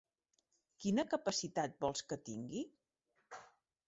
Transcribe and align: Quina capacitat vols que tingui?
Quina 0.85 1.03
capacitat 1.11 1.75
vols 1.85 2.03
que 2.13 2.17
tingui? 2.31 2.65